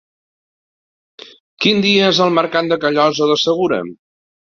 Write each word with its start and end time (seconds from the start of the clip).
Quin 1.65 1.85
dia 1.85 2.09
és 2.17 2.25
el 2.27 2.35
mercat 2.41 2.75
de 2.75 2.83
Callosa 2.89 3.33
de 3.35 3.41
Segura? 3.47 3.83